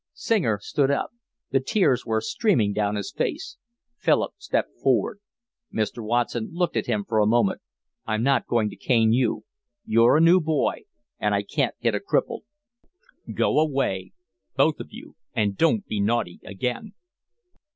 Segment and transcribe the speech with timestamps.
[0.15, 1.11] Singer stood up.
[1.51, 3.57] The tears were streaming down his face.
[3.99, 5.19] Philip stepped forward.
[5.71, 6.03] Mr.
[6.03, 7.61] Watson looked at him for a moment.
[8.07, 9.43] "I'm not going to cane you.
[9.85, 10.85] You're a new boy.
[11.19, 12.39] And I can't hit a cripple.
[13.31, 14.11] Go away,
[14.55, 16.95] both of you, and don't be naughty again."